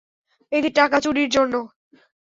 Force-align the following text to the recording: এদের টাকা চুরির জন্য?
এদের 0.51 0.73
টাকা 0.75 0.97
চুরির 0.99 1.29
জন্য? 1.29 1.53